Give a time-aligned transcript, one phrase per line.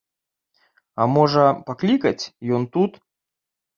[1.03, 2.23] А можа, паклікаць,
[2.59, 2.91] ён тут.